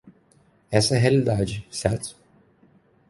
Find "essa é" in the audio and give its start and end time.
0.71-0.97